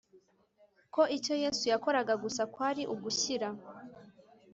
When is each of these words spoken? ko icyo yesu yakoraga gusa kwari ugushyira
ko 0.93 1.01
icyo 1.17 1.33
yesu 1.43 1.63
yakoraga 1.71 2.13
gusa 2.23 2.41
kwari 2.53 2.81
ugushyira 2.93 3.49